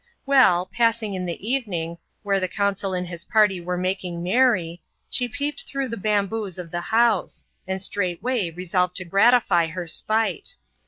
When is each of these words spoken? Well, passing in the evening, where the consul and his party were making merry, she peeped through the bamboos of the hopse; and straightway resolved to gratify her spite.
Well, 0.25 0.65
passing 0.65 1.13
in 1.13 1.27
the 1.27 1.47
evening, 1.47 1.99
where 2.23 2.39
the 2.39 2.47
consul 2.47 2.95
and 2.95 3.07
his 3.07 3.25
party 3.25 3.61
were 3.61 3.77
making 3.77 4.23
merry, 4.23 4.81
she 5.11 5.27
peeped 5.29 5.67
through 5.67 5.89
the 5.89 5.95
bamboos 5.95 6.57
of 6.57 6.71
the 6.71 6.81
hopse; 6.89 7.45
and 7.67 7.79
straightway 7.79 8.49
resolved 8.49 8.95
to 8.95 9.05
gratify 9.05 9.67
her 9.67 9.85
spite. 9.85 10.55